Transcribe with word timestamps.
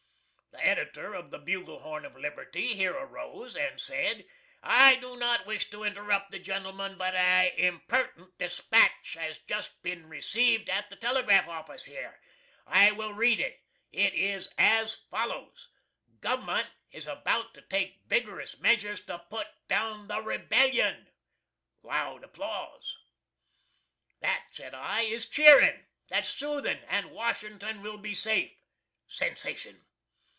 The 0.53 0.67
editor 0.67 1.15
of 1.15 1.31
the 1.31 1.39
"Bugle 1.39 1.79
Horn 1.79 2.05
of 2.05 2.15
Liberty" 2.15 2.67
here 2.75 2.93
arose 2.93 3.55
and 3.55 3.79
said: 3.81 4.25
"I 4.61 4.95
do 4.97 5.15
not 5.17 5.47
wish 5.47 5.69
to 5.71 5.83
interrupt 5.83 6.29
the 6.29 6.39
gentleman, 6.39 6.97
but 6.99 7.15
a 7.15 7.51
impertant 7.57 8.37
despatch 8.37 9.13
has 9.19 9.39
just 9.39 9.81
bin 9.81 10.07
received 10.07 10.69
at 10.69 10.89
the 10.89 10.97
telegraph 10.97 11.47
office 11.47 11.85
here. 11.85 12.19
I 12.67 12.91
will 12.91 13.13
read 13.13 13.39
it. 13.39 13.63
It 13.91 14.13
is 14.13 14.49
as 14.57 14.95
follows: 15.09 15.69
GOV'MENT 16.19 16.69
IS 16.91 17.07
ABOUT 17.07 17.53
TO 17.55 17.61
TAKE 17.63 18.01
VIGOROUS 18.07 18.59
MEASURES 18.59 19.01
TO 19.05 19.17
PUT 19.17 19.55
DOWN 19.67 20.09
THE 20.09 20.21
REBELLION! 20.21 21.07
[Loud 21.81 22.23
applause.] 22.23 22.97
That, 24.19 24.45
said 24.51 24.75
I, 24.75 25.01
is 25.01 25.27
cheering. 25.27 25.87
That's 26.09 26.29
soothing. 26.29 26.81
And 26.87 27.09
Washington 27.11 27.81
will 27.81 27.97
be 27.97 28.13
safe. 28.13 28.53
[Sensation. 29.07 29.85